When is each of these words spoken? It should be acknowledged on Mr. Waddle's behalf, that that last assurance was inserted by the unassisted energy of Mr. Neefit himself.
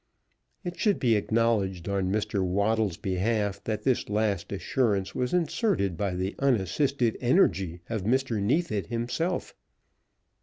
It 0.63 0.79
should 0.79 0.97
be 0.99 1.15
acknowledged 1.15 1.87
on 1.87 2.11
Mr. 2.11 2.43
Waddle's 2.43 2.97
behalf, 2.97 3.63
that 3.65 3.83
that 3.83 4.09
last 4.09 4.51
assurance 4.51 5.13
was 5.13 5.31
inserted 5.31 5.95
by 5.95 6.15
the 6.15 6.33
unassisted 6.39 7.15
energy 7.21 7.81
of 7.87 8.01
Mr. 8.01 8.41
Neefit 8.41 8.87
himself. 8.87 9.53